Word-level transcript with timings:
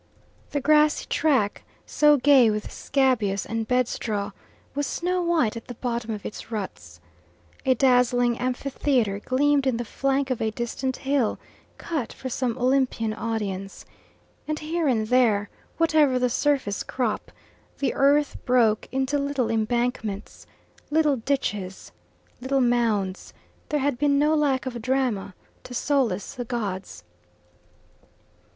The 0.49 0.59
grassy 0.61 1.05
track, 1.05 1.63
so 1.85 2.17
gay 2.17 2.49
with 2.49 2.71
scabious 2.73 3.45
and 3.45 3.67
bedstraw, 3.67 4.31
was 4.73 4.87
snow 4.87 5.21
white 5.21 5.55
at 5.55 5.67
the 5.67 5.75
bottom 5.75 6.09
of 6.09 6.25
its 6.25 6.49
ruts. 6.49 6.99
A 7.67 7.75
dazzling 7.75 8.39
amphitheatre 8.39 9.19
gleamed 9.23 9.67
in 9.67 9.77
the 9.77 9.85
flank 9.85 10.31
of 10.31 10.41
a 10.41 10.49
distant 10.49 10.95
hill, 11.05 11.37
cut 11.77 12.11
for 12.13 12.29
some 12.29 12.57
Olympian 12.57 13.13
audience. 13.13 13.85
And 14.47 14.57
here 14.57 14.87
and 14.87 15.05
there, 15.05 15.51
whatever 15.77 16.17
the 16.17 16.31
surface 16.31 16.81
crop, 16.81 17.31
the 17.77 17.93
earth 17.93 18.37
broke 18.43 18.87
into 18.91 19.19
little 19.19 19.51
embankments, 19.51 20.47
little 20.89 21.17
ditches, 21.17 21.91
little 22.41 22.59
mounds: 22.59 23.35
there 23.69 23.81
had 23.81 23.99
been 23.99 24.17
no 24.17 24.33
lack 24.33 24.65
of 24.65 24.81
drama 24.81 25.35
to 25.63 25.75
solace 25.75 26.33
the 26.33 26.45
gods. 26.45 27.03